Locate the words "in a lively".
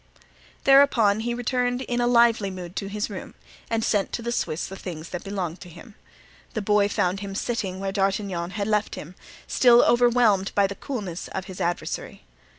1.83-2.49